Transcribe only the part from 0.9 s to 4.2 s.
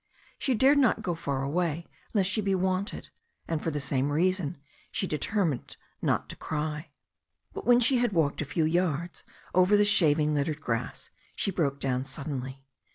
go far away lest she be wanted, and for the same